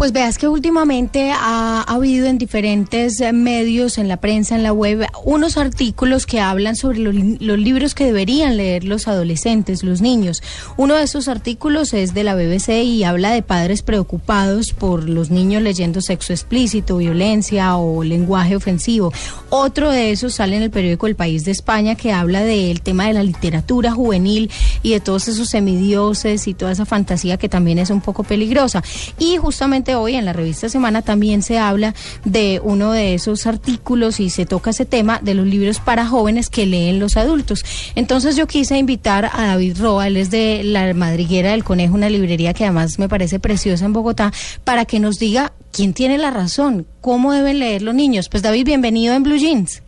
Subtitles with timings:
[0.00, 4.72] Pues veas que últimamente ha, habido en diferentes eh, medios, en la prensa, en la
[4.72, 7.14] web, unos artículos que hablan sobre los,
[7.58, 10.42] libros que deberían leer los adolescentes, los niños.
[10.78, 15.28] Uno de esos artículos es de la BBC y habla de padres preocupados por los
[15.28, 19.12] niños leyendo sexo explícito, violencia o lenguaje ofensivo.
[19.50, 23.06] Otro de esos sale en el periódico El País de España que habla del tema
[23.06, 24.50] de la literatura juvenil
[24.82, 28.82] y de todos esos semidioses y toda esa fantasía que también es un poco peligrosa.
[29.18, 34.20] Y justamente hoy en la revista Semana también se habla de uno de esos artículos
[34.20, 37.64] y se toca ese tema de los libros para jóvenes que leen los adultos.
[37.94, 42.10] Entonces yo quise invitar a David Roa, él es de La Madriguera del Conejo, una
[42.10, 44.32] librería que además me parece preciosa en Bogotá,
[44.64, 48.28] para que nos diga quién tiene la razón, cómo deben leer los niños.
[48.28, 49.82] Pues David, bienvenido en Blue Jeans.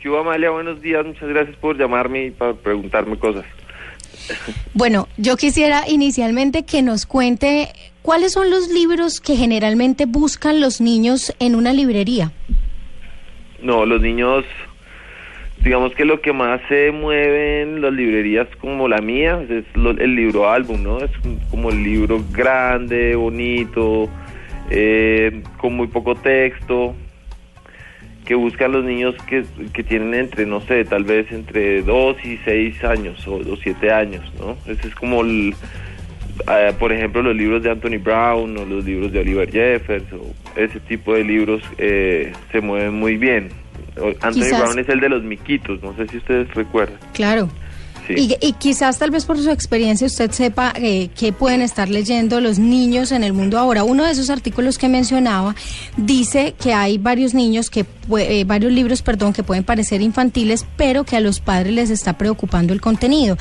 [0.00, 3.44] Yo, Amalia, buenos días, muchas gracias por llamarme y para preguntarme cosas.
[4.72, 7.72] Bueno, yo quisiera inicialmente que nos cuente
[8.04, 12.32] cuáles son los libros que generalmente buscan los niños en una librería.
[13.62, 14.44] No, los niños,
[15.62, 20.14] digamos que lo que más se mueve en las librerías como la mía es el
[20.14, 20.98] libro álbum, ¿no?
[20.98, 21.10] Es
[21.50, 24.10] como el libro grande, bonito,
[24.68, 26.94] eh, con muy poco texto,
[28.26, 32.36] que buscan los niños que, que, tienen entre, no sé, tal vez entre 2 y
[32.44, 34.58] 6 años o, 7 años, ¿no?
[34.70, 35.54] Ese es como, el,
[36.48, 40.34] eh, por ejemplo, los libros de Anthony Brown o los libros de Oliver Jeffers o
[40.56, 43.50] ese tipo de libros eh, se mueven muy bien.
[44.20, 46.98] Anthony Brown es el de los miquitos, no sé si ustedes recuerdan.
[47.12, 47.48] Claro.
[48.08, 52.58] Y, quizás tal vez por su experiencia usted sepa eh, qué pueden estar leyendo los
[52.58, 53.84] niños en el mundo ahora.
[53.84, 55.54] Uno de esos artículos que mencionaba
[55.96, 57.86] dice que hay varios niños que
[58.18, 62.18] eh, varios libros, perdón, que pueden parecer infantiles, pero que a los padres les está
[62.18, 63.38] preocupando el contenido.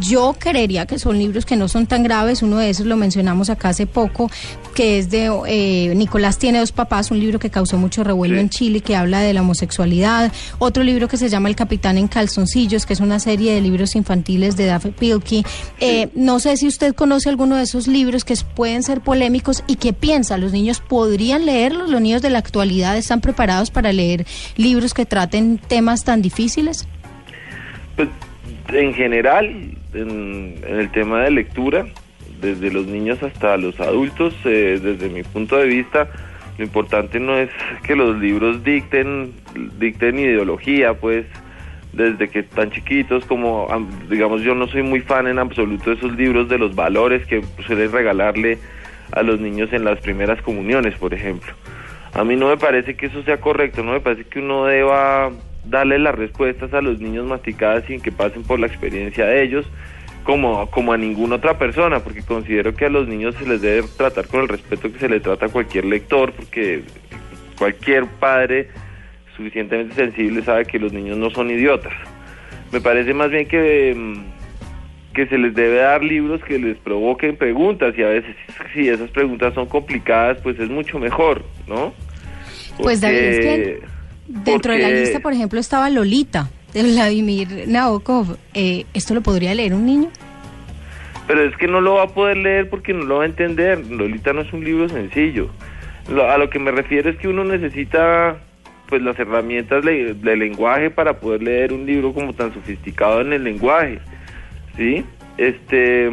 [0.00, 2.42] Yo creería que son libros que no son tan graves.
[2.42, 4.30] Uno de esos lo mencionamos acá hace poco,
[4.74, 8.50] que es de eh, Nicolás tiene dos papás, un libro que causó mucho revuelo en
[8.50, 10.30] Chile, que habla de la homosexualidad.
[10.58, 13.96] Otro libro que se llama El Capitán en Calzoncillos, que es una serie de libros
[13.96, 15.44] infantiles de Daphne Pilkey.
[15.80, 19.76] Eh, no sé si usted conoce alguno de esos libros que pueden ser polémicos y
[19.76, 20.38] qué piensa.
[20.38, 21.90] ¿Los niños podrían leerlos?
[21.90, 24.26] ¿Los niños de la actualidad están preparados para leer
[24.56, 26.86] libros que traten temas tan difíciles?
[27.96, 28.08] Pues
[28.68, 31.86] en general, en, el tema de lectura,
[32.40, 36.08] desde los niños hasta los adultos, eh, desde mi punto de vista,
[36.58, 37.50] lo importante no es
[37.84, 39.32] que los libros dicten,
[39.78, 41.26] dicten ideología, pues
[41.92, 43.68] desde que están chiquitos, como
[44.08, 47.42] digamos yo no soy muy fan en absoluto de esos libros de los valores que
[47.66, 48.58] suelen regalarle
[49.12, 51.52] a los niños en las primeras comuniones, por ejemplo.
[52.14, 55.30] A mí no me parece que eso sea correcto, no me parece que uno deba
[55.64, 59.66] darle las respuestas a los niños masticadas sin que pasen por la experiencia de ellos,
[60.24, 63.86] como, como a ninguna otra persona, porque considero que a los niños se les debe
[63.96, 66.82] tratar con el respeto que se le trata a cualquier lector, porque
[67.58, 68.68] cualquier padre
[69.42, 71.92] suficientemente sensible sabe que los niños no son idiotas.
[72.70, 77.36] Me parece más bien que, mm, que se les debe dar libros que les provoquen
[77.36, 78.36] preguntas y a veces
[78.72, 81.92] si esas preguntas son complicadas, pues es mucho mejor, ¿no?
[82.78, 83.80] pues David, es que
[84.26, 88.38] dentro de la lista, por ejemplo, estaba Lolita de Vladimir Nabokov.
[88.54, 90.10] Eh, ¿Esto lo podría leer un niño?
[91.26, 93.86] Pero es que no lo va a poder leer porque no lo va a entender.
[93.86, 95.50] Lolita no es un libro sencillo.
[96.08, 98.38] a lo que me refiero es que uno necesita
[98.92, 103.42] pues las herramientas de, lenguaje para poder leer un libro como tan sofisticado en el
[103.42, 104.00] lenguaje,
[104.76, 105.02] ¿sí?
[105.38, 106.10] Este,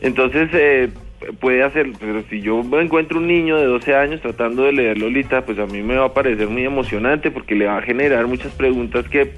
[0.00, 0.88] entonces eh,
[1.38, 5.44] puede hacer, pero si yo encuentro un niño de 12 años tratando de leer Lolita,
[5.44, 8.52] pues a mí me va a parecer muy emocionante porque le va a generar muchas
[8.52, 9.34] preguntas que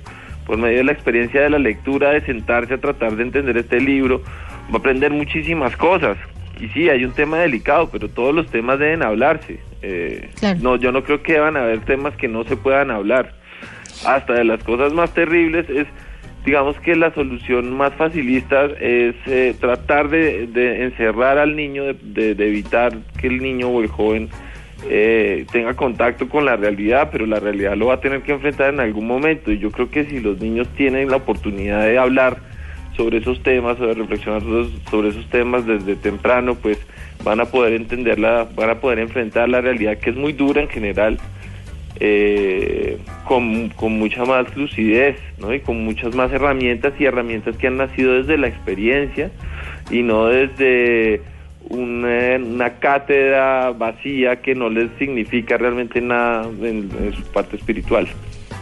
[0.46, 3.80] por medio de la experiencia de la lectura, de sentarse a tratar de entender este
[3.80, 4.22] libro,
[4.70, 6.18] va a aprender muchísimas cosas.
[6.60, 9.60] Y sí, hay un tema delicado, pero todos los temas deben hablarse.
[9.82, 10.30] Eh,
[10.60, 13.34] no, yo no creo que van a haber temas que no se puedan hablar.
[14.04, 15.86] Hasta de las cosas más terribles es,
[16.44, 22.96] digamos que la solución más facilista es eh, tratar de, encerrar al niño, de, evitar
[23.20, 24.28] que el niño o el joven
[24.88, 28.74] eh, tenga contacto con la realidad, pero la realidad lo va a tener que enfrentar
[28.74, 29.52] en algún momento.
[29.52, 32.47] Y yo creo que si los niños tienen la oportunidad de hablar,
[32.98, 34.42] sobre esos temas de reflexionar
[34.90, 36.78] sobre esos temas desde temprano, pues
[37.22, 40.68] van a poder entenderla, van a poder enfrentar la realidad que es muy dura en
[40.68, 41.16] general,
[42.00, 45.54] eh, con, mucha más lucidez, ¿no?
[45.54, 49.30] Y con muchas más herramientas y herramientas que han nacido desde la experiencia
[49.92, 51.22] y no desde
[51.70, 58.08] una, una cátedra vacía que no les significa realmente nada en su parte espiritual.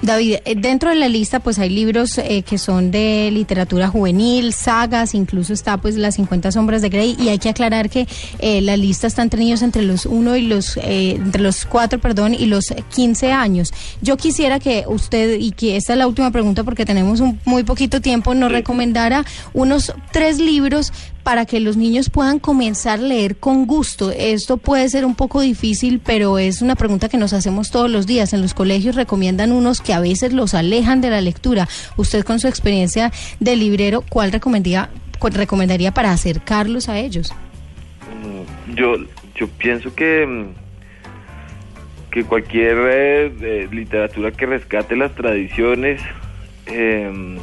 [0.07, 4.53] David, eh, dentro de la lista pues hay libros eh, que son de literatura juvenil,
[4.53, 8.07] sagas, incluso está pues las 50 sombras de Grey y hay que aclarar que
[8.39, 12.35] eh, la lista está entre niños entre los 1 y los entre los 4, perdón,
[12.35, 13.73] y los 15 años.
[14.01, 17.65] Yo quisiera que usted y que esta es la última pregunta porque tenemos un, muy
[17.65, 19.25] poquito tiempo nos recomendara
[19.55, 20.93] unos tres libros
[21.27, 24.13] para que los niños puedan comenzar a leer con gusto.
[24.13, 28.07] Esto puede ser un poco difícil, pero es una pregunta que nos hacemos todos los
[28.07, 28.33] días.
[28.33, 31.67] En los colegios recomiendan unos que a veces los alejan de la lectura.
[31.97, 34.89] Usted con su experiencia de librero, ¿cuál recomendaría,
[35.21, 37.35] recomendaría para acercarlos a ellos?
[38.23, 38.95] Mm, yo,
[39.35, 40.67] yo pienso que mm,
[42.13, 42.79] que cualquier
[43.43, 46.01] eh, literatura que rescate las tradiciones
[46.67, 47.37] eh,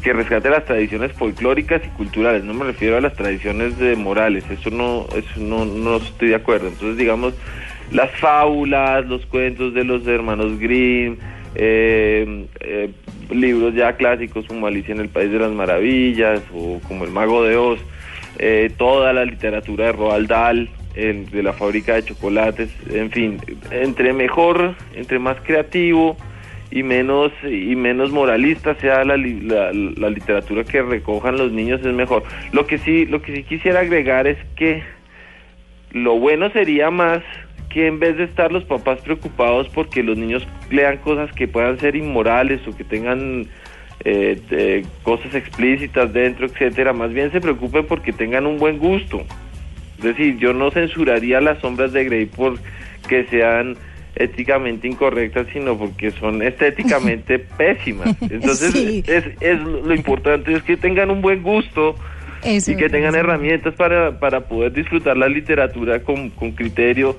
[0.00, 4.44] que rescate las tradiciones folclóricas y culturales, no me refiero a las tradiciones de morales,
[4.50, 6.68] eso no, eso no, no estoy de acuerdo.
[6.68, 7.34] Entonces, digamos,
[7.90, 11.16] las fábulas, los cuentos de los hermanos Grimm,
[11.54, 12.90] eh, eh,
[13.30, 17.42] libros ya clásicos como Alicia en el País de las Maravillas o como El Mago
[17.42, 17.80] de Oz,
[18.38, 24.12] eh, toda la literatura de Roald Dahl, de la fábrica de chocolates, en fin, entre
[24.12, 26.16] mejor, entre más creativo,
[26.70, 32.22] y menos y menos moralista sea la, la, literatura que recojan los niños es mejor.
[32.52, 34.82] Lo que sí lo que sí quisiera agregar es que
[35.92, 37.22] lo bueno sería más
[37.68, 41.78] que en vez de estar los papás preocupados porque los niños lean cosas que puedan
[41.78, 43.46] ser inmorales o que tengan
[44.04, 49.24] eh, cosas explícitas dentro, etcétera, más bien se preocupen porque tengan un buen gusto.
[49.98, 52.58] Es decir, yo no censuraría las sombras de Grey por
[53.08, 53.76] que sean
[54.20, 58.14] éticamente incorrectas, sino porque son estéticamente pésimas.
[58.20, 58.74] Entonces,
[59.08, 61.94] es, es, lo importante es que tengan un buen gusto
[62.44, 67.16] y que tengan herramientas para, para poder disfrutar la literatura con, con criterio,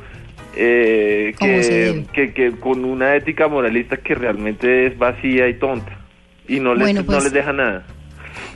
[0.55, 5.97] eh, que, que, con una ética moralista que realmente es vacía y tonta
[6.47, 7.85] y no les, no pues les deja nada.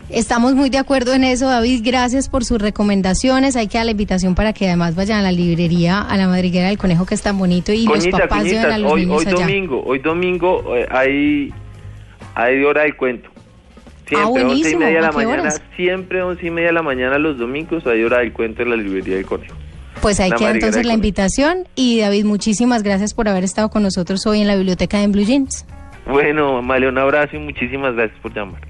[0.09, 1.81] Estamos muy de acuerdo en eso, David.
[1.83, 3.55] Gracias por sus recomendaciones.
[3.55, 6.67] Hay que dar la invitación para que además vayan a la librería, a la madriguera
[6.67, 9.33] del conejo, que es tan bonito, y los papás lleven a los hoy, niños hoy
[9.33, 11.53] domingo, hoy domingo eh, hay,
[12.35, 13.29] hay hora del cuento.
[14.07, 17.17] Siempre, ah, once y media de la mañana, siempre once y media de la mañana
[17.17, 19.55] los domingos hay hora del cuento en la librería del conejo.
[20.01, 24.27] Pues ahí queda entonces la invitación y David, muchísimas gracias por haber estado con nosotros
[24.27, 25.65] hoy en la biblioteca de Blue Jeans.
[26.05, 28.61] Bueno, Amalia, un abrazo y muchísimas gracias por llamar.